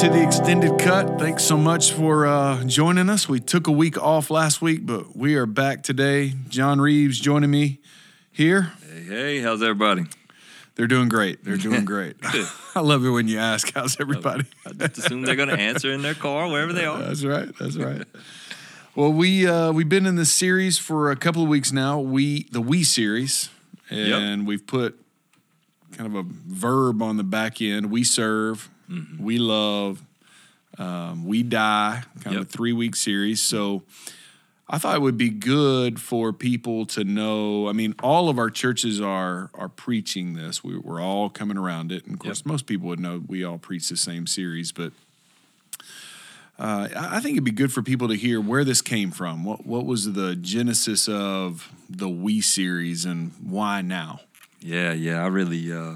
[0.00, 1.18] to the extended cut.
[1.18, 3.28] Thanks so much for uh, joining us.
[3.28, 6.32] We took a week off last week, but we are back today.
[6.48, 7.80] John Reeves joining me
[8.32, 8.72] here.
[8.90, 10.06] Hey, hey, how's everybody?
[10.74, 11.44] They're doing great.
[11.44, 12.16] They're doing great.
[12.74, 15.92] I love it when you ask, "How's everybody?" I just assume they're going to answer
[15.92, 16.98] in their car wherever they are.
[16.98, 17.50] That's right.
[17.58, 18.06] That's right.
[18.94, 22.00] Well, we uh, we've been in this series for a couple of weeks now.
[22.00, 23.50] We the we series,
[23.90, 24.98] and we've put
[25.92, 27.90] kind of a verb on the back end.
[27.90, 29.22] We serve, Mm-hmm.
[29.22, 30.02] we love,
[30.78, 32.02] um, we die.
[32.22, 33.40] Kind of a three week series.
[33.42, 33.82] So
[34.68, 37.68] I thought it would be good for people to know.
[37.68, 40.62] I mean, all of our churches are are preaching this.
[40.64, 42.46] We, we're all coming around it, and of course, Yep.
[42.46, 44.92] most people would know we all preach the same series, but.
[46.58, 49.44] Uh, I think it'd be good for people to hear where this came from.
[49.44, 54.20] What what was the genesis of the We series and why now?
[54.60, 55.24] Yeah, yeah.
[55.24, 55.94] I really, uh,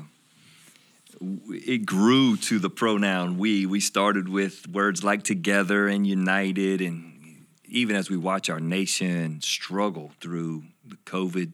[1.20, 3.66] it grew to the pronoun we.
[3.66, 6.80] We started with words like together and united.
[6.80, 11.52] And even as we watch our nation struggle through the COVID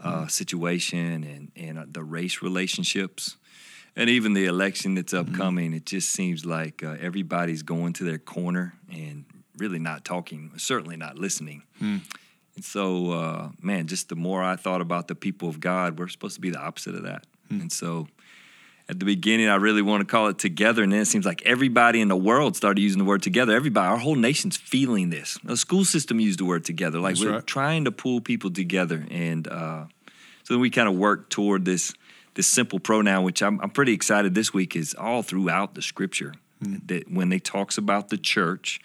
[0.00, 3.36] uh, situation and, and uh, the race relationships,
[3.96, 8.18] and even the election that's upcoming, it just seems like uh, everybody's going to their
[8.18, 9.24] corner and
[9.56, 11.64] really not talking, certainly not listening.
[12.54, 16.08] And so, uh, man, just the more I thought about the people of God, we're
[16.08, 17.24] supposed to be the opposite of that.
[17.60, 18.06] And so,
[18.88, 21.42] at the beginning, I really want to call it together, and then it seems like
[21.42, 23.54] everybody in the world started using the word together.
[23.54, 25.38] Everybody, our whole nation's feeling this.
[25.44, 27.46] The school system used the word together, like That's we're right.
[27.46, 29.84] trying to pull people together, and uh,
[30.44, 31.92] so then we kind of work toward this
[32.34, 36.34] this simple pronoun, which I'm, I'm pretty excited this week is all throughout the scripture
[36.60, 38.80] that when they talks about the church.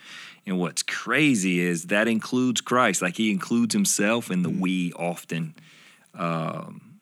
[0.45, 5.55] And what's crazy is that includes Christ, like he includes himself in the we often.
[6.15, 6.92] Um,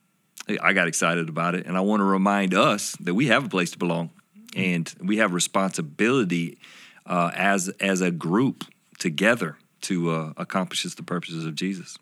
[0.61, 3.49] I got excited about it, and I want to remind us that we have a
[3.49, 4.09] place to belong,
[4.55, 6.57] and we have responsibility
[7.05, 8.65] uh, as as a group
[8.99, 11.97] together to uh, accomplish the purposes of Jesus.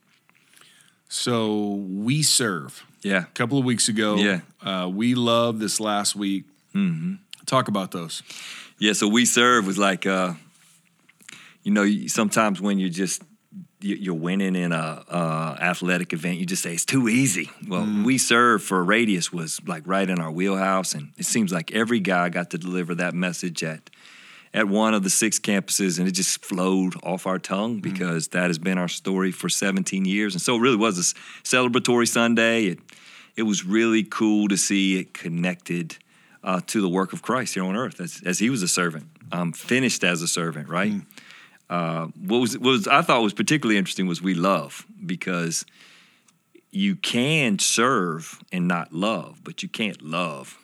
[1.07, 2.83] So we serve.
[3.01, 4.41] Yeah, A couple of weeks ago, Yeah.
[4.61, 6.43] uh, we love this last week.
[6.75, 7.15] Mm-hmm.
[7.45, 8.21] Talk about those.
[8.77, 10.33] Yeah, so we serve was like, uh,
[11.63, 13.23] you know, sometimes when you're just
[13.81, 17.49] you're winning in a uh, athletic event, you just say it's too easy.
[17.67, 21.53] Well, we serve for a Radius was like right in our wheelhouse, and it seems
[21.53, 23.89] like every guy got to deliver that message at
[24.53, 28.47] at one of the six campuses, and it just flowed off our tongue because that
[28.47, 32.65] has been our story for 17 years, and so it really was a celebratory Sunday.
[32.65, 32.79] It
[33.35, 35.97] it was really cool to see it connected
[36.43, 39.05] uh, to the work of Christ here on earth as, as he was a servant,
[39.31, 40.91] um, finished as a servant, right?
[41.69, 45.65] Uh, what was what was I thought was particularly interesting was we love because
[46.71, 50.57] you can serve and not love, but you can't love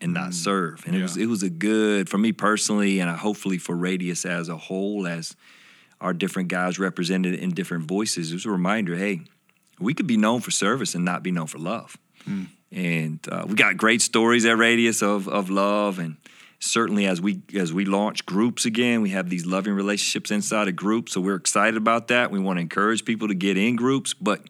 [0.00, 0.84] and not serve.
[0.86, 4.24] And it was it was a good for me personally, and I, hopefully for Radius
[4.26, 5.36] as a whole, as
[6.00, 8.32] our different guys represented in different voices.
[8.32, 9.20] It was a reminder, hey,
[9.78, 11.96] we could be known for service and not be known for love.
[12.72, 16.16] And uh, we got great stories at Radius of of love, and
[16.62, 20.76] certainly as we as we launch groups again, we have these loving relationships inside of
[20.76, 21.12] groups.
[21.12, 22.30] So we're excited about that.
[22.30, 24.42] We want to encourage people to get in groups, but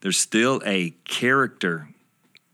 [0.00, 1.88] there's still a character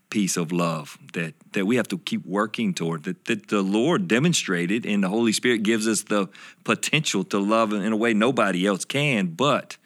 [0.09, 4.07] piece of love that that we have to keep working toward that, that the lord
[4.07, 6.27] demonstrated and the holy spirit gives us the
[6.63, 9.77] potential to love in a way nobody else can but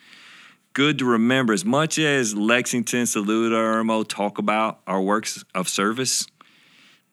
[0.71, 6.25] good to remember as much as lexington saluda irmo talk about our works of service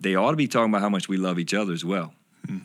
[0.00, 2.14] they ought to be talking about how much we love each other as well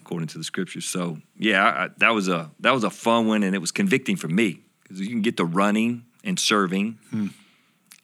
[0.02, 3.44] according to the scriptures so yeah I, that was a that was a fun one
[3.44, 6.98] and it was convicting for me because you can get to running and serving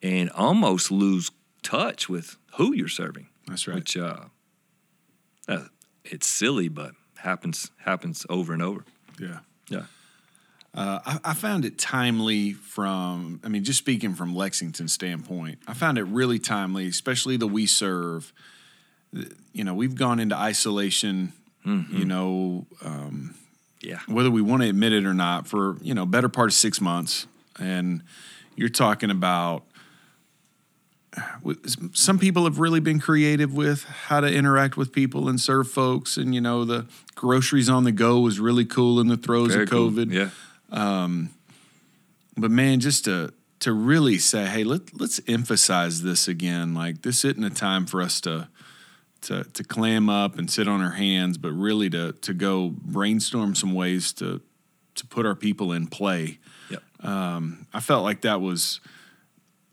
[0.02, 1.32] and almost lose
[1.64, 3.28] touch with who you're serving.
[3.48, 3.76] That's right.
[3.76, 4.26] Which uh,
[5.48, 5.66] uh,
[6.04, 8.84] it's silly, but happens happens over and over.
[9.20, 9.40] Yeah.
[9.70, 9.84] Yeah.
[10.74, 15.74] Uh, I, I found it timely from, I mean, just speaking from Lexington's standpoint, I
[15.74, 18.32] found it really timely, especially the we serve.
[19.54, 21.34] You know, we've gone into isolation,
[21.66, 21.98] mm-hmm.
[21.98, 23.36] you know, um,
[23.82, 24.00] Yeah.
[24.08, 26.80] whether we want to admit it or not, for, you know, better part of six
[26.80, 27.28] months.
[27.60, 28.04] And
[28.56, 29.64] you're talking about
[31.18, 31.54] uh,
[31.94, 36.16] some people have really been creative with how to interact with people and serve folks.
[36.16, 36.86] And, you know, the
[37.16, 39.92] groceries on the go was really cool in the throes Very of cool.
[39.92, 40.30] COVID Yeah.
[40.72, 41.32] Um,
[42.38, 46.74] but man, just to to really say, hey, let let's emphasize this again.
[46.74, 48.48] Like this isn't a time for us to
[49.22, 53.56] to to clam up and sit on our hands, but really to to go brainstorm
[53.56, 54.42] some ways to
[54.96, 56.40] to put our people in play.
[56.70, 56.84] Yep.
[57.04, 58.80] Um, I felt like that was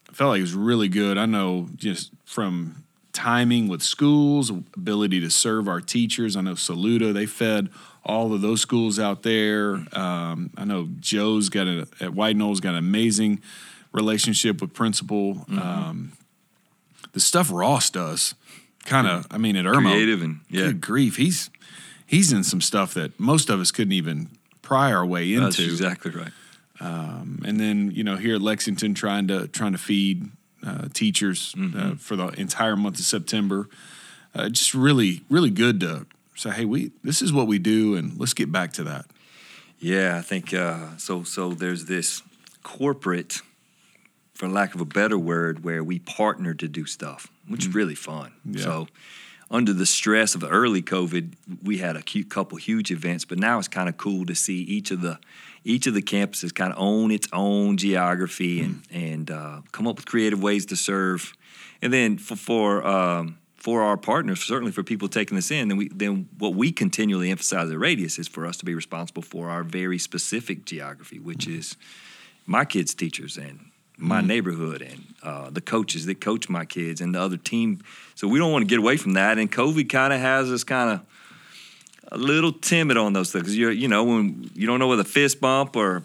[0.08, 1.18] I felt like it was really good.
[1.18, 6.36] I know just from timing with schools, ability to serve our teachers.
[6.36, 7.68] I know Saluda, they fed
[8.04, 9.84] all of those schools out there.
[9.92, 13.42] Um, I know Joe's got a, at White Knoll's got an amazing
[13.92, 15.34] relationship with principal.
[15.34, 15.58] Mm-hmm.
[15.58, 16.12] Um,
[17.12, 18.34] the stuff Ross does,
[18.88, 21.50] kind of, I mean, at Irmo, Creative and yeah, good grief, he's
[22.06, 24.28] he's in some stuff that most of us couldn't even
[24.62, 25.44] pry our way into.
[25.44, 26.32] that's exactly right.
[26.80, 30.30] and then you know here at Lexington trying to trying to feed
[30.66, 33.68] uh, teachers uh, for the entire month of September.
[34.34, 38.18] Uh, just really really good to say, hey, we this is what we do, and
[38.18, 39.06] let's get back to that.
[39.78, 41.22] Yeah, I think uh, so.
[41.22, 42.22] So there's this
[42.62, 43.40] corporate,
[44.38, 47.96] for lack of a better word, where we partner to do stuff, which is really
[47.96, 48.32] fun.
[48.44, 48.62] Yeah.
[48.62, 48.86] So
[49.50, 53.58] under the stress of early COVID, we had a cute couple huge events, but now
[53.58, 55.18] it's kind of cool to see each of the
[55.64, 59.96] each of the campuses kind of own its own geography and and uh, come up
[59.96, 61.34] with creative ways to serve.
[61.82, 65.78] And then for for um, for our partners, certainly for people taking this in, then
[65.78, 69.50] we then what we continually emphasize at Radius is for us to be responsible for
[69.50, 71.76] our very specific geography, which is
[72.46, 77.14] my kids' teachers and my neighborhood and uh, the coaches that coach my kids and
[77.14, 77.82] the other team.
[78.14, 79.38] So we don't want to get away from that.
[79.38, 81.00] And COVID kind of has us kind of
[82.10, 83.54] a little timid on those things.
[83.56, 86.02] You you know when you don't know whether fist bump or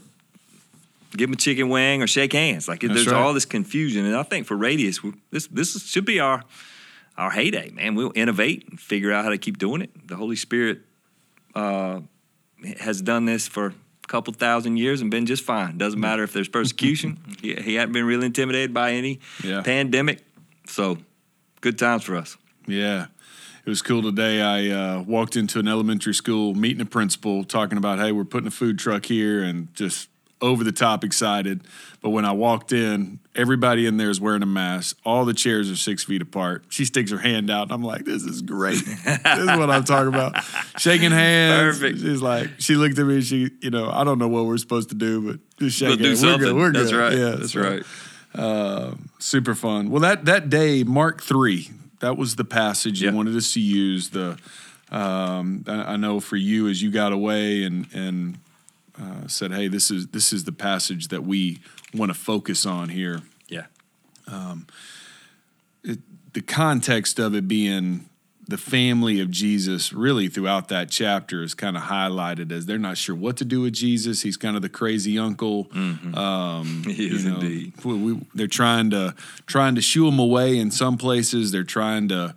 [1.12, 2.68] give them a chicken wing or shake hands.
[2.68, 3.16] Like there's right.
[3.16, 4.06] all this confusion.
[4.06, 5.00] And I think for Radius,
[5.32, 6.44] this this should be our
[7.18, 7.96] our heyday, man.
[7.96, 10.08] We'll innovate and figure out how to keep doing it.
[10.08, 10.82] The Holy Spirit
[11.54, 12.02] uh,
[12.80, 13.74] has done this for
[14.08, 15.78] couple thousand years and been just fine.
[15.78, 17.18] Doesn't matter if there's persecution.
[17.42, 19.62] he, he hadn't been really intimidated by any Yeah.
[19.62, 20.20] pandemic.
[20.68, 20.98] So
[21.62, 22.38] good times for us.
[22.68, 23.08] Yeah.
[23.66, 24.42] It was cool today.
[24.42, 28.48] I uh, walked into an elementary school, meeting a principal, talking about, hey, we're putting
[28.48, 30.10] a food truck here, and just
[30.44, 31.62] over the top excited.
[32.02, 34.98] But when I walked in, everybody in there is wearing a mask.
[35.06, 36.66] All the chairs are six feet apart.
[36.68, 38.84] She sticks her hand out, and I'm like, this is great.
[38.84, 40.44] this is what I'm talking about.
[40.78, 41.80] Shaking hands.
[41.80, 42.00] Perfect.
[42.02, 44.58] She's like, she looked at me, and she, you know, I don't know what we're
[44.58, 46.24] supposed to do, but just shake We'll hands.
[46.24, 46.56] We're good.
[46.56, 46.98] We're That's good.
[47.00, 47.18] right.
[47.18, 47.84] Yeah, That's so, right.
[48.36, 49.90] uh, super fun.
[49.90, 54.10] Well, that that day, Mark three, that was the passage you wanted us to use.
[54.10, 54.38] The
[54.92, 58.40] um, I, I know for you as you got away and and
[59.02, 61.60] uh, said, hey, this is this is the passage that we
[61.94, 63.22] want to focus on here.
[63.48, 63.66] Yeah.
[66.34, 68.10] The context of it being
[68.48, 72.98] the family of Jesus, really throughout that chapter, is kind of highlighted as they're not
[72.98, 74.22] sure what to do with Jesus.
[74.24, 75.68] He's kind of the crazy uncle.
[75.76, 77.74] Um, He is you know, indeed.
[77.86, 79.14] we, we- they're trying to
[79.46, 81.52] trying to shoo him away in some places.
[81.52, 82.34] They're trying to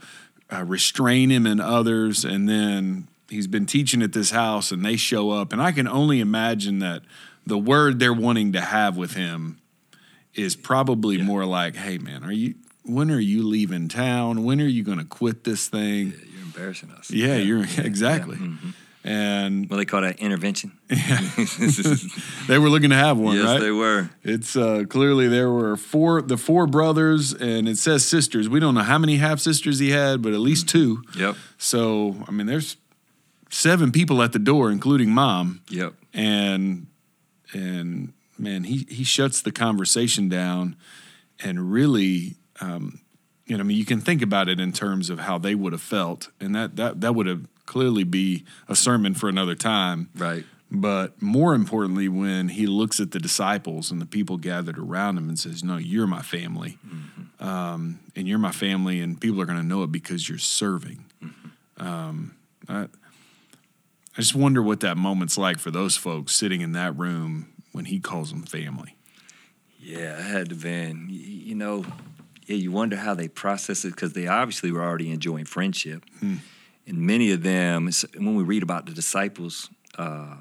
[0.52, 4.96] uh, restrain him in others, and then he's been teaching at this house, and they
[4.96, 7.02] show up, and I can only imagine that
[7.46, 9.58] the word they're wanting to have with him
[10.34, 12.54] is probably more like, "Hey, man, are you?
[12.84, 14.44] When are you leaving town?
[14.44, 17.10] When are you going to quit this thing?" Yeah, You're embarrassing us.
[17.10, 18.38] Yeah, you're exactly.
[19.04, 20.72] And Well, they call that intervention.
[22.48, 23.60] they were looking to have one, yes, right?
[23.60, 24.10] they were.
[24.24, 28.48] It's uh, clearly there were four, the four brothers, and it says sisters.
[28.48, 31.04] We don't know how many half sisters he had, but at least two.
[31.16, 31.36] Yep.
[31.56, 32.76] So I mean, there's
[33.50, 35.94] seven people at the door, including mom, Yep.
[36.14, 36.86] and
[37.52, 40.76] and man, he he shuts the conversation down,
[41.42, 43.00] and really, um,
[43.46, 45.72] you know, I mean, you can think about it in terms of how they would
[45.72, 50.08] have felt, and that that that would have clearly be a sermon for another time.
[50.16, 50.44] Right.
[50.68, 55.28] But more importantly, when he looks at the disciples and the people gathered around him
[55.28, 56.76] and says, No, you're my family.
[57.38, 61.04] Um, and you're my family, and people are going to know it because you're serving.
[61.76, 62.34] Um,
[62.68, 62.86] I,
[64.16, 67.84] I just wonder what that moment's like for those folks sitting in that room when
[67.84, 68.96] he calls them family.
[69.78, 71.08] Yeah, I had to been.
[71.10, 71.84] You know,
[72.46, 76.02] yeah, you wonder how they process it because they obviously were already enjoying friendship,
[76.86, 79.68] and many of them, when we read about the disciples,
[79.98, 80.36] uh,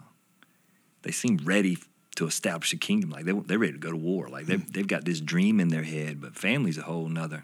[1.02, 1.78] they seem ready
[2.16, 3.10] to establish a kingdom.
[3.10, 4.30] Like they they're ready to go to war.
[4.30, 6.22] Like they they've got this dream in their head.
[6.22, 7.44] But family's a whole nother,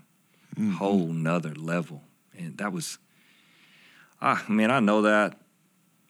[0.76, 2.04] whole nother level,
[2.38, 2.98] and that was.
[4.24, 5.41] Ah, man, I know that.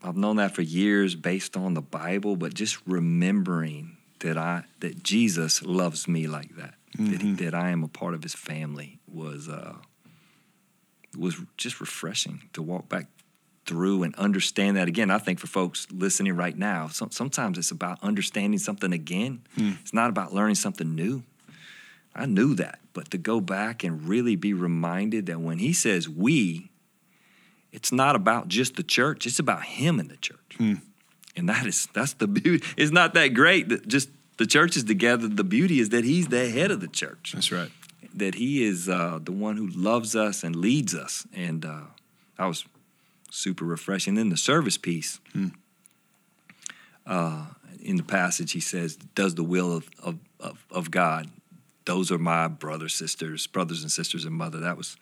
[0.03, 5.03] I've known that for years based on the Bible, but just remembering that I that
[5.03, 9.00] Jesus loves me like that, that, he, that I am a part of His family
[9.08, 9.75] was uh,
[11.17, 13.08] was just refreshing to walk back
[13.65, 15.12] through and understand that again.
[15.12, 19.43] I think for folks listening right now, some, sometimes it's about understanding something again.
[19.81, 21.24] It's not about learning something new.
[22.15, 26.10] I knew that, but to go back and really be reminded that when He says
[26.10, 26.71] we,
[27.72, 30.58] it's not about just the church it's about him and the church
[31.36, 34.84] and that is that's the beauty it's not that great that just the church is
[34.84, 37.72] together the beauty is that he's the head of the church That's right.
[38.13, 41.82] that He is uh, the one who loves us and leads us, and uh,
[42.38, 42.66] that was
[43.30, 44.16] super refreshing.
[44.16, 45.20] Then the service piece.
[47.06, 47.46] Uh,
[47.82, 51.30] in the passage, he says, "Does the will of, of, of, of God."
[51.86, 54.60] Those are my brothers, sisters, brothers and sisters, and mother.
[54.60, 54.98] That was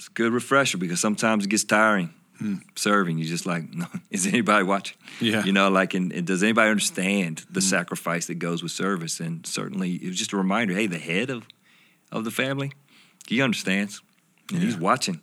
[0.00, 2.54] it's a good refresher because sometimes it gets tiring hmm.
[2.74, 3.18] serving.
[3.18, 4.96] You just like, no, is anybody watching?
[5.20, 5.44] Yeah.
[5.44, 7.66] You know, like, and, and does anybody understand the hmm.
[7.66, 9.20] sacrifice that goes with service?
[9.20, 10.72] And certainly, it was just a reminder.
[10.72, 11.46] Hey, the head of
[12.10, 12.72] of the family,
[13.28, 14.00] he understands,
[14.50, 15.20] and he's watching.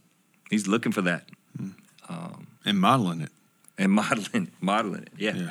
[0.52, 1.70] He's looking for that hmm.
[2.08, 3.32] um, and modeling it.
[3.80, 5.10] and modeling, modeling it.
[5.18, 5.50] Yeah, Yeah.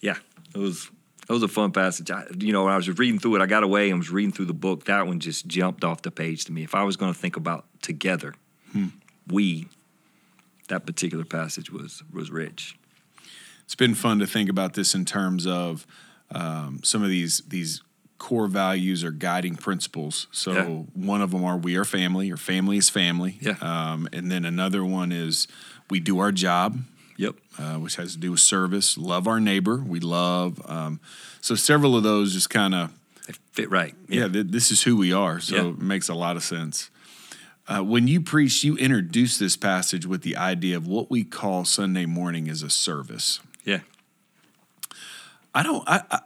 [0.00, 0.16] yeah.
[0.56, 0.90] It was
[1.28, 2.10] it was a fun passage.
[2.10, 4.32] I, you know, when I was reading through it, I got away and was reading
[4.32, 4.86] through the book.
[4.86, 6.64] That one just jumped off the page to me.
[6.64, 8.34] If I was going to think about together,
[9.30, 9.68] we,
[10.68, 12.76] that particular passage was was rich.
[13.64, 15.86] It's been fun to think about this in terms of
[16.30, 17.82] um, some of these these
[18.18, 20.26] core values or guiding principles.
[20.32, 20.64] So Yeah.
[20.94, 23.38] one of them are we are family, or family is family.
[23.40, 23.56] Yeah.
[23.60, 25.46] Um, and then another one is
[25.90, 26.78] we do our job,
[27.18, 27.34] Yep.
[27.58, 28.96] uh, which has to do with service.
[28.96, 29.76] Love our neighbor.
[29.76, 30.62] We love.
[30.64, 30.98] Um,
[31.42, 32.92] so several of those just kind of
[33.52, 33.94] fit right.
[34.08, 35.38] yeah, th- this is who we are.
[35.40, 35.68] So Yeah.
[35.70, 36.90] it makes a lot of sense.
[37.68, 41.64] Uh, when you preach, you introduce this passage with the idea of what we call
[41.64, 43.40] Sunday morning as a service.
[43.64, 43.80] Yeah.
[45.54, 45.82] I don't.
[45.88, 46.20] I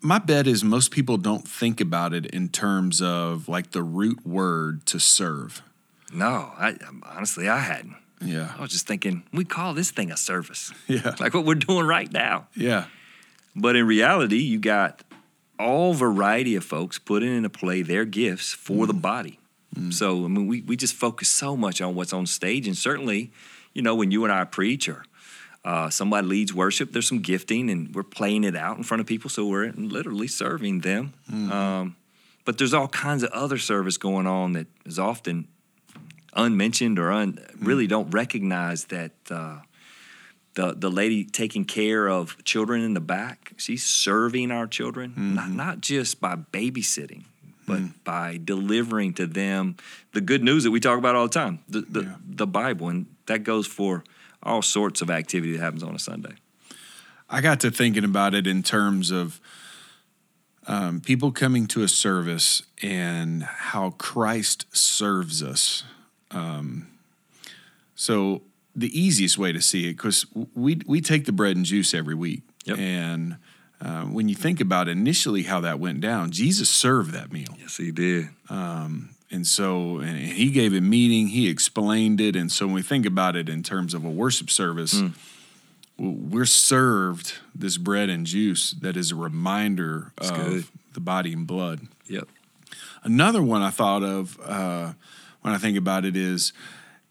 [0.00, 4.26] my bet is most people don't think about it in terms of like the root
[4.26, 5.62] word to serve.
[6.12, 7.96] No, I honestly I hadn't.
[8.20, 8.52] Yeah.
[8.58, 11.14] I was just thinking we call this thing a service, Yeah.
[11.20, 12.48] like what we're doing right now.
[12.56, 12.86] Yeah.
[13.54, 15.02] But in reality, you got
[15.58, 19.38] all variety of folks putting into play their gifts for the body.
[19.90, 23.30] So I mean, we we just focus so much on what's on stage, and certainly,
[23.72, 25.04] you know, when you and I preach or
[25.64, 29.06] uh, somebody leads worship, there's some gifting, and we're playing it out in front of
[29.06, 31.12] people, so we're literally serving them.
[31.52, 31.96] Um,
[32.44, 35.46] but there's all kinds of other service going on that is often
[36.34, 39.58] unmentioned or un, really don't recognize that uh,
[40.54, 45.50] the the lady taking care of children in the back, she's serving our children, not
[45.50, 47.24] not just by babysitting,
[47.70, 49.76] but by delivering to them
[50.12, 52.14] the good news that we talk about all the time, the the, Yeah.
[52.26, 54.04] the Bible, and that goes for
[54.42, 56.34] all sorts of activity that happens on a Sunday.
[57.28, 59.40] I got to thinking about it in terms of
[60.66, 65.84] um, people coming to a service and how Christ serves us.
[66.30, 66.88] Um,
[67.94, 68.42] so
[68.76, 72.14] the easiest way to see it, because we we take the bread and juice every
[72.14, 72.78] week, Yep.
[72.78, 73.36] and
[73.80, 77.56] uh, when you think about initially how that went down, Jesus served that meal.
[77.58, 78.28] Yes, he did.
[79.32, 82.34] And so, and he gave a meeting, he explained it.
[82.34, 85.12] And so, when we think about it in terms of a worship service, w-
[85.98, 90.64] we're served this bread and juice that is a reminder That's of good.
[90.94, 91.80] the body and blood.
[92.08, 92.26] Yep.
[93.04, 94.94] Another one I thought of uh,
[95.42, 96.52] when I think about it is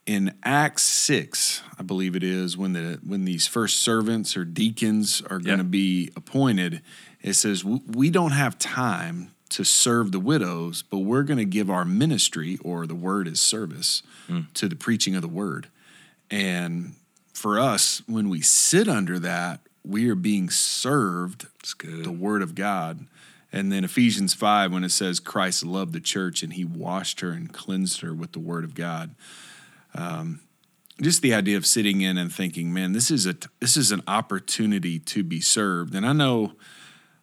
[0.05, 5.21] in Acts six, I believe it is when the when these first servants or deacons
[5.29, 6.81] are going to be appointed.
[7.21, 11.69] It says we don't have time to serve the widows, but we're going to give
[11.69, 14.41] our ministry or the word is service hmm.
[14.53, 15.67] to the preaching of the word.
[16.29, 16.95] And
[17.33, 21.47] for us, when we sit under that, we are being served
[22.03, 23.07] the word of God.
[23.51, 27.31] And then Ephesians 5, when it says Christ loved the church and he washed her
[27.31, 29.15] and cleansed her with the word of God.
[29.95, 30.41] Um,
[31.01, 34.01] just the idea of sitting in and thinking, man, this is a this is an
[34.07, 35.95] opportunity to be served.
[35.95, 36.53] And I know,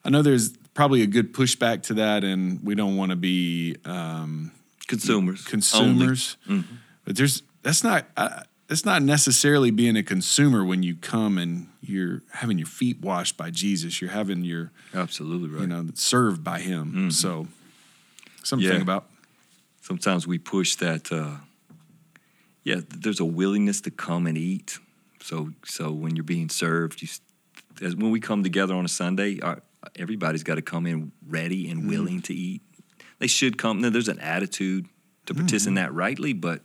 [0.04, 3.76] I know there's probably a good pushback to that, and we don't want to be
[3.84, 4.52] um,
[4.86, 5.44] Consumers.
[5.44, 6.36] consumers.
[7.04, 11.68] But there's that's not uh, that's not necessarily being a consumer when you come and
[11.82, 14.00] you're having your feet washed by Jesus.
[14.00, 15.60] You're having your Absolutely right.
[15.62, 17.10] you know served by Him.
[17.10, 17.46] So
[18.42, 18.80] something Yeah.
[18.80, 19.06] about.
[19.82, 21.36] sometimes we push that uh
[22.66, 24.78] yeah there's a willingness to come and eat.
[25.22, 27.08] So so when you're being served you
[27.80, 29.62] as when we come together on a sunday our,
[29.96, 32.60] everybody's got to come in ready and willing to eat.
[33.18, 34.86] They should come now, there's an attitude
[35.26, 36.62] to participate in that rightly but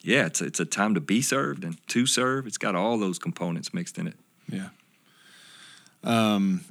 [0.00, 2.46] yeah it's a, it's a time to be served and to serve.
[2.46, 4.16] It's got all those components mixed in it.
[4.48, 4.70] Yeah.
[6.02, 6.62] Um,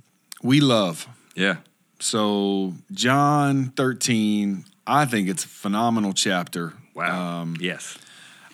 [0.42, 1.08] we love.
[1.36, 1.58] yeah.
[2.00, 6.74] So John 13, I think it's a phenomenal chapter.
[6.96, 7.42] wow.
[7.42, 7.98] Um, yes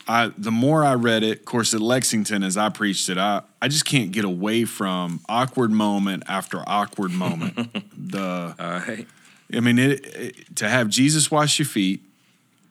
[0.09, 3.43] I the more I read it, of course, at Lexington as I preached it, I
[3.61, 7.55] I just can't get away from awkward moment after awkward moment.
[8.11, 9.07] the all right
[9.53, 12.03] I mean, it, it- to have Jesus wash your feet,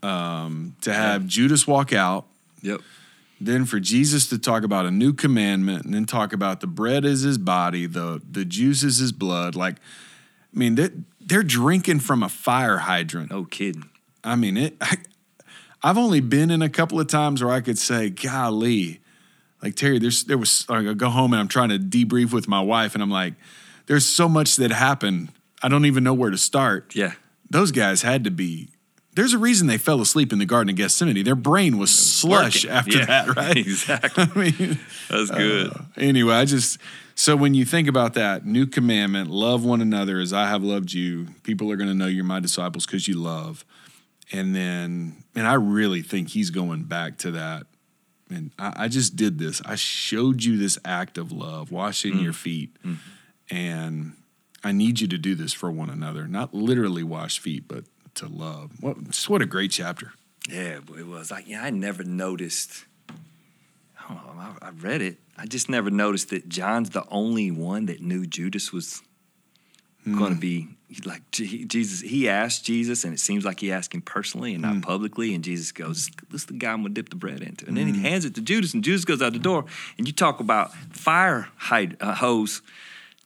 [0.02, 2.26] um, to have Judas walk out,
[2.60, 2.80] yep
[3.40, 7.04] then for Jesus to talk about a new commandment, and then talk about the bread
[7.04, 9.54] is his body, the the juice is his blood.
[9.54, 9.76] Like,
[10.54, 10.90] I mean, they're,
[11.20, 13.30] they're drinking from a fire hydrant.
[13.30, 13.88] no kidding
[14.24, 14.74] I mean, it.
[14.80, 14.96] I,
[15.82, 19.00] I've only been in a couple of times where I could say, "Golly,"
[19.62, 19.98] like Terry.
[19.98, 20.68] There's there was.
[20.68, 23.34] Like, I go home and I'm trying to debrief with my wife, and I'm like,
[23.86, 25.30] "There's so much that happened.
[25.62, 27.12] I don't even know where to start." Yeah.
[27.50, 28.68] Those guys had to be.
[29.14, 31.24] There's a reason they fell asleep in the Garden of Gethsemane.
[31.24, 32.70] Their brain was slush Working.
[32.70, 33.56] after Yeah, that, right?
[33.56, 34.24] exactly.
[34.34, 34.78] I mean,
[35.10, 35.72] That's good.
[35.72, 36.78] uh, anyway, I just
[37.16, 40.92] so when you think about that new commandment, love one another as I have loved
[40.92, 41.28] you.
[41.42, 43.64] People are going to know you're my disciples because you love.
[44.32, 47.66] And then, and I really think he's going back to that.
[48.30, 49.62] And I, I just did this.
[49.64, 52.22] I showed you this act of love, washing mm.
[52.22, 52.98] your feet, mm.
[53.50, 54.12] and
[54.62, 56.26] I need you to do this for one another.
[56.26, 57.84] Not literally wash feet, but
[58.16, 58.72] to love.
[58.80, 60.12] What just what a great chapter.
[60.48, 62.84] Yeah, it was like, yeah, I never noticed.
[63.08, 65.18] I don't know, I, I read it.
[65.36, 69.02] I just never noticed that John's the only one that knew Judas was
[70.16, 70.40] going to mm.
[70.40, 70.68] be
[71.04, 72.00] like Jesus.
[72.00, 74.82] He asked Jesus, and it seems like he asked him personally and not mm.
[74.82, 75.34] publicly.
[75.34, 77.86] And Jesus goes, "This is the guy I'm gonna dip the bread into." And then
[77.86, 78.02] he mm.
[78.02, 79.64] hands it to Judas, and Judas goes out the door.
[79.98, 82.62] And you talk about fire hide, uh, hose.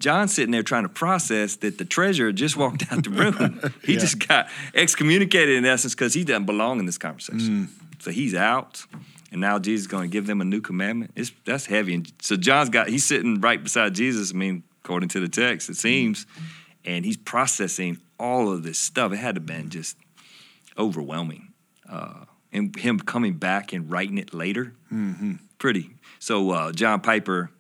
[0.01, 3.61] John's sitting there trying to process that the treasurer just walked out the room.
[3.85, 4.01] he Yeah.
[4.01, 7.69] just got excommunicated in essence because he doesn't belong in this conversation.
[8.01, 8.85] So he's out,
[9.31, 11.13] and now Jesus is going to give them a new commandment.
[11.15, 11.95] It's that's heavy.
[11.95, 14.33] And so John's got he's sitting right beside Jesus.
[14.35, 16.27] I mean, according to the text, it seems,
[16.85, 19.13] and he's processing all of this stuff.
[19.13, 19.97] It had to have been just
[20.79, 21.53] overwhelming,
[21.89, 24.75] uh, and him coming back and writing it later,
[25.59, 25.91] pretty.
[26.19, 27.51] So uh, John Piper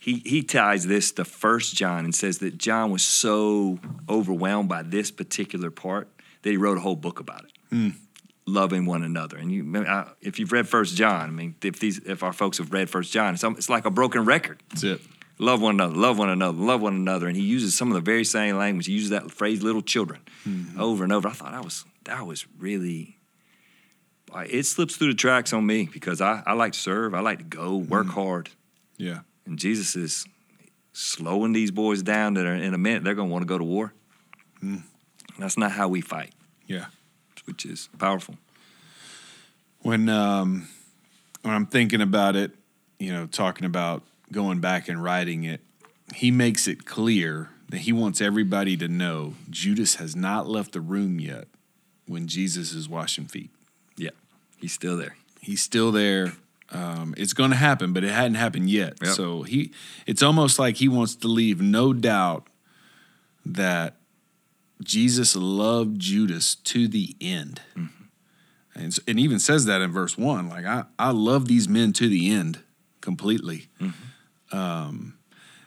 [0.00, 4.82] he he ties this to First John and says that John was so overwhelmed by
[4.82, 6.08] this particular part
[6.42, 7.92] that he wrote a whole book about it,
[8.46, 9.36] loving one another.
[9.36, 12.56] And you, I, if you've read First John, I mean, if these if our folks
[12.58, 14.62] have read First John, it's, it's like a broken record.
[14.70, 15.00] That's it.
[15.40, 17.26] Love one another, love one another, love one another.
[17.26, 18.86] And he uses some of the very same language.
[18.86, 20.78] He uses that phrase "little children" mm-hmm.
[20.78, 21.28] over and over.
[21.28, 23.16] I thought that was that was really.
[24.32, 27.14] It slips through the tracks on me because I, I like to serve.
[27.14, 28.20] I like to go work mm-hmm.
[28.20, 28.50] hard.
[28.96, 29.20] Yeah.
[29.44, 30.24] And Jesus is
[30.92, 33.58] slowing these boys down that are in a minute they're going to want to go
[33.58, 33.92] to war.
[34.62, 34.82] Mm.
[35.38, 36.32] That's not how we fight,
[36.66, 36.86] Yeah.
[37.46, 38.36] which is powerful.
[39.80, 40.68] when um,
[41.42, 42.52] when I'm thinking about it,
[42.98, 45.60] you know, talking about going back and writing it,
[46.14, 50.80] he makes it clear that he wants everybody to know Judas has not left the
[50.80, 51.46] room yet
[52.06, 53.50] when Jesus is washing feet.
[53.96, 54.10] Yeah,
[54.58, 55.16] he's still there.
[55.40, 56.32] He's still there.
[56.72, 58.94] Um, it's going to happen, but it hadn't happened yet.
[59.02, 59.12] Yep.
[59.14, 59.72] So he,
[60.06, 62.46] it's almost like he wants to leave no doubt
[63.44, 63.96] that
[64.82, 70.48] Jesus loved Judas to the end, and s- and even says that in verse one.
[70.48, 72.60] Like I, I love these men to the end
[73.00, 73.68] completely.
[74.52, 75.18] Um,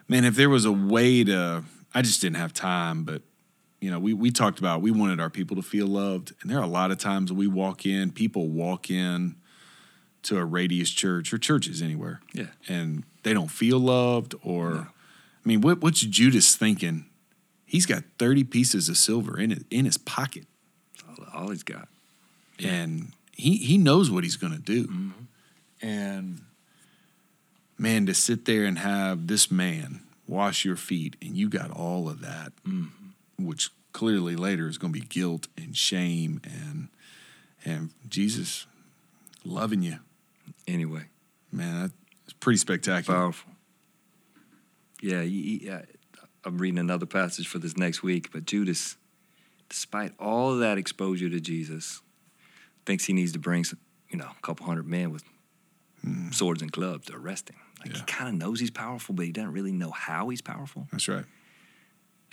[0.08, 3.22] man, if there was a way to, I just didn't have time, but
[3.80, 6.58] you know, we we talked about we wanted our people to feel loved, and there
[6.60, 9.36] are a lot of times we walk in, people walk in
[10.24, 12.48] to a radius church or churches anywhere, Yeah.
[12.70, 14.88] and they don't feel loved, or
[15.46, 17.06] I mean, what what's Judas thinking?
[17.66, 20.46] He's got thirty pieces of silver in it in his pocket,
[21.10, 21.90] All, all he's got.
[22.60, 25.12] and he he knows what he's going to do,
[25.82, 26.42] and
[27.84, 32.08] man, to sit there and have this man wash your feet, and you got all
[32.08, 33.46] of that, mm-hmm.
[33.46, 36.88] which clearly later is going to be guilt and shame and
[37.66, 38.66] and Jesus
[39.46, 40.00] loving you,
[40.68, 41.04] Anyway,
[41.52, 41.82] man.
[41.82, 43.20] That's pretty spectacular.
[43.20, 43.52] powerful.
[45.02, 45.70] Yeah, he,
[46.46, 48.96] I'm reading another passage for this next week, but Judas,
[49.70, 52.02] despite all of that exposure to Jesus,
[52.86, 55.24] thinks he needs to bring, some, you know, a couple hundred men with
[56.02, 56.32] hmm.
[56.32, 57.58] swords and clubs to arrest him.
[57.86, 60.88] Like he kind of knows he's powerful, but he doesn't really know how he's powerful.
[60.92, 61.26] That's right.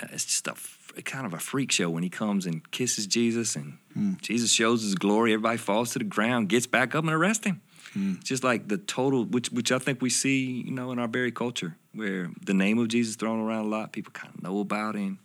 [0.02, 3.56] Uh, it's just a kind of a freak show when he comes and kisses Jesus
[3.56, 4.12] and Hmm.
[4.22, 5.32] Jesus shows his glory.
[5.32, 7.60] Everybody falls to the ground, gets back up and arrests him.
[7.94, 11.08] It's Just like the total, which which I think we see, you know, in our
[11.08, 14.60] very culture, where the name of Jesus thrown around a lot, people kind of know
[14.60, 15.18] about him.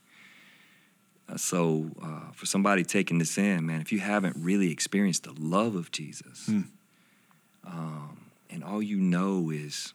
[1.29, 5.33] Uh, so uh, for somebody taking this in, man, if you haven't really experienced the
[5.37, 6.61] love of Jesus, Hmm.
[7.65, 9.93] um, and all you know is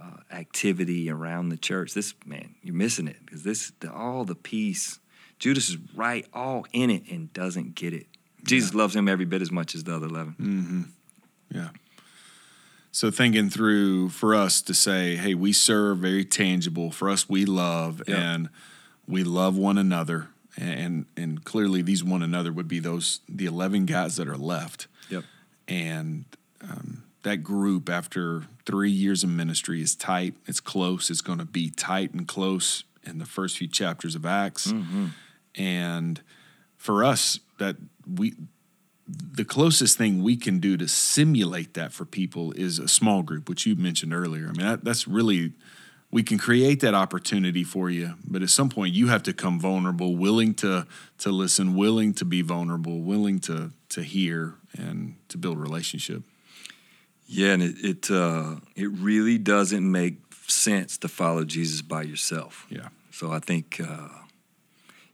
[0.00, 1.94] uh, activity around the church.
[1.94, 4.98] This man, you're missing it because this the, all the peace.
[5.38, 8.06] Judas is right, all in it, and doesn't get it.
[8.42, 10.92] Jesus loves him every bit as much as the other eleven.
[11.50, 11.68] Yeah.
[12.92, 16.90] So thinking through for us to say, hey, we serve very tangible.
[16.90, 18.16] For us, we love Yeah.
[18.16, 18.48] and
[19.06, 20.28] we love one another.
[20.56, 24.86] And and clearly these one another would be those the eleven guys that are left.
[25.10, 25.24] Yep.
[25.68, 26.24] And
[26.62, 30.36] um, that group after three years of ministry is tight.
[30.46, 31.10] It's close.
[31.10, 34.68] It's going to be tight and close in the first few chapters of Acts.
[34.68, 35.06] Mm-hmm.
[35.56, 36.22] And
[36.76, 37.76] for us, that
[38.08, 38.34] we
[39.08, 43.48] the closest thing we can do to simulate that for people is a small group,
[43.48, 44.44] which you mentioned earlier.
[44.44, 45.52] I mean, that, that's really
[46.12, 49.58] we can create that opportunity for you, but at some point you have to come
[49.58, 50.86] vulnerable, willing to
[51.18, 56.22] to listen, willing to be vulnerable, willing to to hear and to build relationship.
[57.26, 62.66] Yeah, and it it, uh, it really doesn't make sense to follow Jesus by yourself.
[62.70, 62.88] Yeah.
[63.10, 64.08] So I think, uh,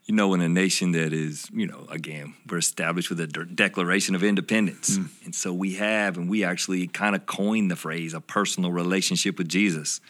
[0.05, 3.47] you know, in a nation that is, you know, again, we're established with a de-
[3.47, 4.99] Declaration of Independence.
[4.99, 5.09] Mm.
[5.25, 9.39] And so we have, and we actually kind of coined the phrase, a personal relationship
[9.39, 10.01] with Jesus.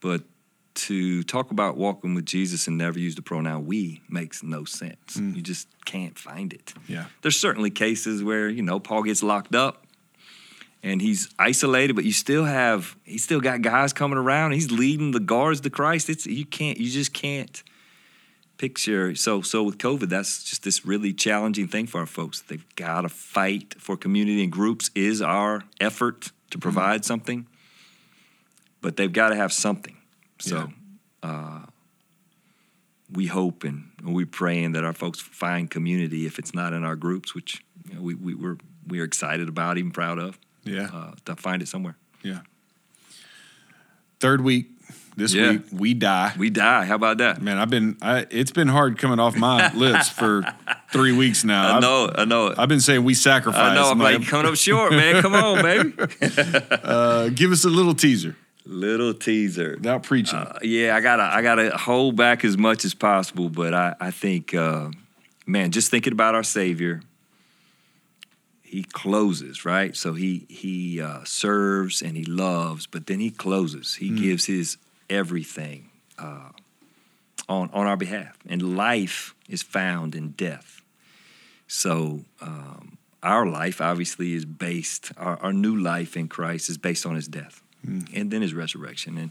[0.00, 0.22] But
[0.74, 5.16] to talk about walking with Jesus and never use the pronoun we makes no sense.
[5.16, 6.74] You just can't find it.
[6.88, 7.06] Yeah.
[7.22, 9.83] There's certainly cases where, you know, Paul gets locked up
[10.84, 14.52] and he's isolated, but you still have he's still got guys coming around.
[14.52, 16.10] He's leading the guards to Christ.
[16.10, 17.62] It's you can't you just can't
[18.58, 19.14] picture.
[19.16, 22.42] So so with COVID, that's just this really challenging thing for our folks.
[22.42, 27.46] They've got to fight for community and groups is our effort to provide something,
[28.82, 29.96] but they've got to have something.
[30.38, 30.68] So.
[31.22, 31.60] Uh,
[33.10, 36.96] we hope and we're praying that our folks find community if it's not in our
[36.96, 38.56] groups, which you know, we, we, we're,
[38.88, 40.88] we're excited about, even proud of Yeah.
[40.92, 41.96] uh, to find it somewhere.
[42.22, 42.40] Yeah.
[44.20, 44.66] Third week
[45.16, 45.52] this Yeah.
[45.52, 46.32] week we die.
[46.38, 46.84] We die.
[46.86, 47.40] How about that?
[47.42, 50.42] Man, I've been I, it's been hard coming off my lips for
[50.92, 51.68] three weeks now.
[51.68, 52.12] I I've- know.
[52.14, 52.54] I know.
[52.56, 53.60] I've been saying we sacrifice.
[53.60, 53.90] I know.
[53.90, 55.20] I'm like, like, coming up short, man.
[55.22, 55.94] Come on, baby.
[56.70, 59.74] uh, give us a little teaser Little teaser.
[59.76, 60.38] without preaching.
[60.38, 64.10] Uh, yeah, I gotta I gotta hold back as much as possible, but I I
[64.10, 64.88] think uh,
[65.46, 67.02] man, just thinking about our Savior,
[68.74, 69.94] he closes right.
[69.96, 73.94] So he he uh, serves and he loves, but then he closes.
[73.94, 76.48] He gives his everything uh,
[77.48, 80.82] on on our behalf, and life is found in death.
[81.68, 82.24] So.
[82.40, 87.14] Um, our life obviously is based, our, our new life in Christ is based on
[87.14, 87.62] his death
[88.12, 89.16] and then his resurrection.
[89.16, 89.30] And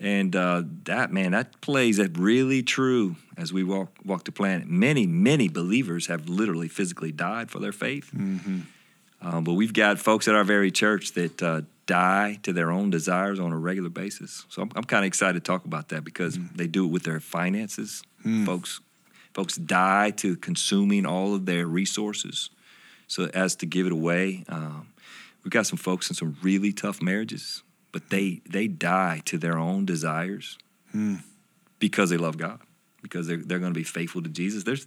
[0.00, 4.68] and uh, that man, that plays that really true as we walk walk the planet.
[4.68, 10.28] Many many believers have literally physically died for their faith, um, but we've got folks
[10.28, 14.44] at our very church that uh, die to their own desires on a regular basis.
[14.48, 17.02] So I'm, I'm kind of excited to talk about that because they do it with
[17.02, 18.02] their finances.
[18.44, 18.80] Folks
[19.34, 22.50] folks die to consuming all of their resources,
[23.06, 24.44] so as to give it away.
[24.48, 24.88] Um,
[25.44, 29.58] we've got some folks in some really tough marriages, but they they die to their
[29.58, 30.58] own desires
[31.78, 32.60] because they love God,
[33.02, 34.64] because they're they're going to be faithful to Jesus.
[34.64, 34.86] There's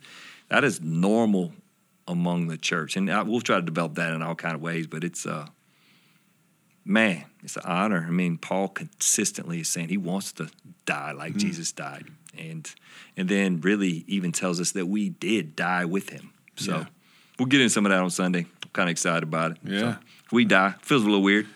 [0.50, 1.54] that is normal
[2.08, 4.88] among the church, and I, we'll try to develop that in all kind of ways.
[4.88, 5.48] But it's uh,
[6.84, 8.06] man, it's an honor.
[8.08, 10.50] I mean, Paul consistently is saying he wants to
[10.86, 12.70] die like Jesus died, and
[13.18, 16.32] and then really even tells us that we did die with him.
[16.56, 16.86] So Yeah.
[17.40, 18.46] we'll get into some of that on Sunday.
[18.64, 19.58] I'm kind of excited about it.
[19.64, 19.80] Yeah.
[19.80, 19.98] So,
[20.32, 20.76] we die.
[20.82, 21.48] Feels a little weird.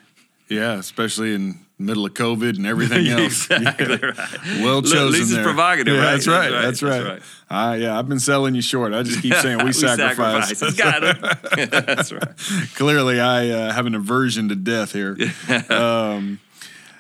[0.50, 3.46] Yeah, especially in middle of COVID and everything else.
[3.52, 4.06] exactly Yeah.
[4.06, 4.62] right.
[4.62, 4.98] Well chosen.
[5.00, 5.44] at least there.
[5.44, 6.12] provocative, Yeah, right?
[6.14, 6.50] That's right.
[6.52, 7.04] That's That's right.
[7.14, 7.22] right.
[7.50, 8.94] Ah, yeah, I've been selling you short.
[8.94, 10.58] I just keep saying we, sacrifice.
[10.58, 10.74] sacrifice.
[10.78, 11.72] Got it.
[11.86, 12.30] That's right.
[12.76, 15.18] Clearly, I uh, have an aversion to death here.
[15.70, 16.40] um,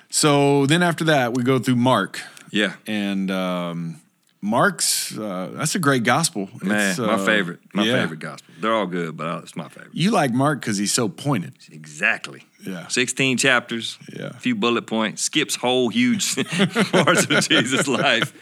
[0.09, 2.73] so then after that, we go through Mark, Yeah.
[2.87, 4.01] and um,
[4.45, 6.49] Mark's uh, that's a great gospel.
[6.61, 7.59] Man, It's, my uh, favorite.
[7.73, 8.01] My yeah.
[8.01, 8.53] favorite gospel.
[8.61, 9.95] They're all good, but it's my favorite.
[9.95, 11.55] You like Mark because he's so pointed.
[11.71, 12.43] Exactly.
[12.63, 12.87] Yeah.
[12.87, 14.27] 16 chapters, Yeah.
[14.27, 16.35] a few bullet points, skips whole huge
[16.91, 18.33] parts of Jesus' life.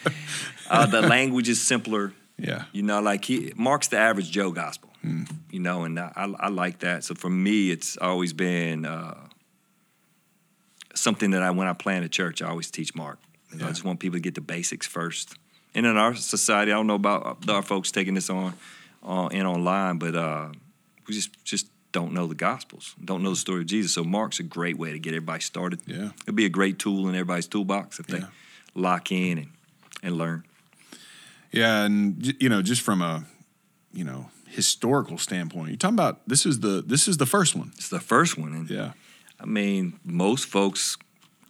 [0.70, 2.12] Uh, the language is simpler.
[2.38, 2.66] Yeah.
[2.74, 4.90] You know, like he Mark's the average Joe gospel.
[5.52, 7.04] You know, and I, I, like that.
[7.04, 9.16] So for me, it's always been uh,
[10.96, 13.20] something that I when I plan a church, I always teach Mark.
[13.52, 15.36] You know, I just want people to get the basics first.
[15.76, 18.54] And in our society, I don't know about our folks taking this on,
[19.02, 20.50] on in online, but uh,
[21.08, 23.94] we just just don't know the Gospels, don't know the story of Jesus.
[23.94, 25.80] So Mark's a great way to get everybody started.
[25.86, 26.10] Yeah.
[26.24, 28.28] It'd be a great tool in everybody's toolbox if they Yeah.
[28.76, 29.50] lock in and,
[30.02, 30.44] and learn.
[31.52, 33.26] Yeah, and you know, just from a
[33.94, 37.72] you know historical standpoint, you're talking about this is the this is the first one.
[37.78, 38.94] It's the first one, and Yeah,
[39.40, 40.98] I mean, most folks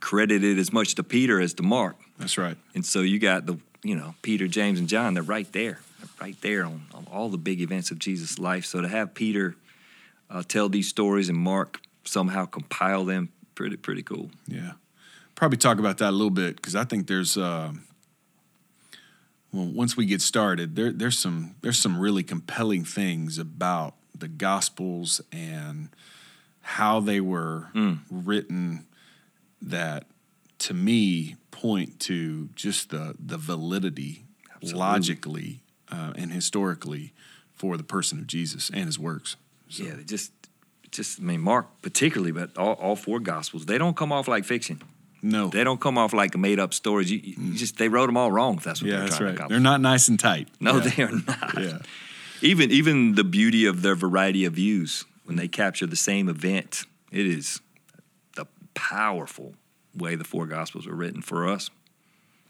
[0.02, 1.96] credit it as much to Peter as to Mark.
[2.20, 2.58] that's right.
[2.76, 5.80] And so you got the, you know, Peter, James, and John, they're right there.
[6.00, 8.66] They're right there on, on all the big events of Jesus' life.
[8.66, 9.56] So to have Peter
[10.30, 14.32] uh, tell these stories and Mark somehow compile them, pretty, pretty cool.
[14.48, 14.74] Yeah,
[15.36, 17.74] probably talk about that a little bit because I think there's uh,
[19.52, 24.28] well, once we get started, there there's some there's some really compelling things about the
[24.28, 25.90] Gospels and
[26.62, 27.68] how they were
[28.10, 28.88] written
[29.62, 30.06] that
[30.64, 34.26] to me point to just the the validity
[34.62, 37.14] logically uh, and historically
[37.54, 39.36] for the person of Jesus and his works.
[39.68, 39.84] So.
[39.84, 40.32] Yeah, they just,
[40.90, 44.46] just I mean, Mark particularly, but all, all four Gospels, they don't come off like
[44.46, 44.82] fiction.
[45.22, 45.50] No.
[45.50, 47.12] They don't come off like made up stories.
[47.12, 48.56] You, you just they wrote them all wrong.
[48.56, 49.32] If that's what yeah, they're that's trying right.
[49.32, 49.56] to accomplish.
[49.56, 50.48] They're not nice and tight.
[50.62, 50.90] No, yeah.
[50.90, 51.62] they are not.
[51.62, 51.78] Yeah.
[52.42, 56.84] Even even the beauty of their variety of views when they capture the same event,
[57.12, 57.62] it is
[58.36, 59.56] the powerful
[59.96, 61.70] way the four Gospels were written for us.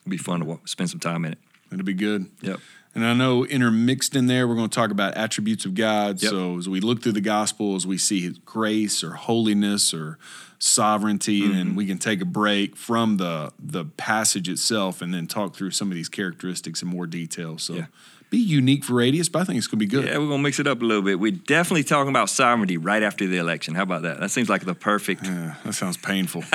[0.01, 1.39] It'd be fun to spend some time in it.
[1.71, 2.27] It'd be good.
[2.41, 2.59] Yep.
[2.95, 6.21] And I know intermixed in there, we're going to talk about attributes of God.
[6.21, 6.29] Yep.
[6.29, 10.19] So as we look through the Gospels, we see His grace or holiness or
[10.59, 11.57] sovereignty, Mm-hmm.
[11.57, 15.71] and we can take a break from the the passage itself and then talk through
[15.71, 17.57] some of these characteristics in more detail.
[17.57, 17.85] So Yeah.
[18.33, 20.05] Be unique for Radius, but I think it's going to be good.
[20.05, 21.19] Yeah, we're gonna mix it up a little bit.
[21.19, 23.75] We're definitely talking about sovereignty right after the election.
[23.75, 24.19] How about that?
[24.19, 25.25] That seems like the perfect.
[25.25, 26.43] Yeah, that sounds painful.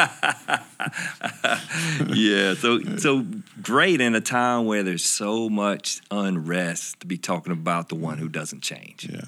[2.09, 2.55] yeah.
[2.55, 3.25] So so
[3.63, 8.19] great in a time where there's so much unrest to be talking about the one
[8.19, 9.27] who doesn't change yeah.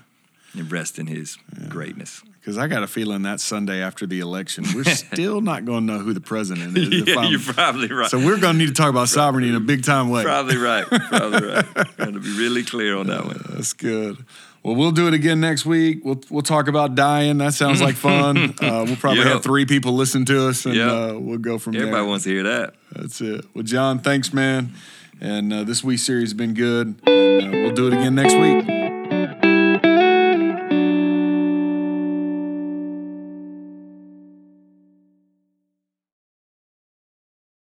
[0.55, 1.37] And rest in his
[1.69, 2.23] greatness.
[2.41, 5.93] Because I got a feeling that Sunday after the election, we're still not going to
[5.95, 6.89] know who the president is.
[7.07, 8.09] yeah, you're probably right.
[8.11, 10.23] so we're going to need to talk about sovereignty in a big time way.
[10.25, 10.87] Probably right.
[10.87, 11.67] Probably right.
[11.97, 13.45] Got to be really clear on that one.
[13.51, 14.25] That's good.
[14.63, 16.05] Well, we'll do it again next week.
[16.05, 17.39] We'll we'll talk about dying.
[17.39, 18.55] That sounds like fun.
[18.61, 19.29] Uh, we'll probably Yep.
[19.33, 20.89] have three people listen to us, and Yep.
[20.91, 21.83] uh, we'll go from Everybody there.
[22.01, 22.75] Everybody wants to hear that.
[22.93, 23.45] That's it.
[23.55, 24.73] Well, John, thanks, man.
[25.19, 26.95] And uh, this week series has been good.
[27.07, 28.80] And, uh, we'll do it again next week.